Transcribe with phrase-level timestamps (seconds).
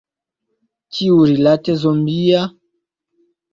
[0.93, 2.41] Kiurilate zombia?